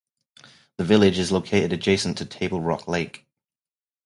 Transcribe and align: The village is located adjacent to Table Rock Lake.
The 0.77 0.83
village 0.83 1.19
is 1.19 1.31
located 1.31 1.71
adjacent 1.73 2.17
to 2.17 2.25
Table 2.25 2.59
Rock 2.59 2.87
Lake. 2.87 3.27